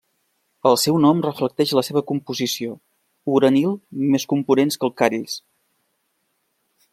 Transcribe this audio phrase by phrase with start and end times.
[0.67, 2.73] El seu nom reflecteix la seva composició:
[3.35, 3.77] uranil
[4.15, 5.37] més components calcaris.